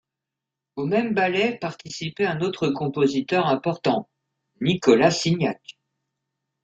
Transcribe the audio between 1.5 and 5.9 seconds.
participait un autre compositeur important, Nicolas Signac.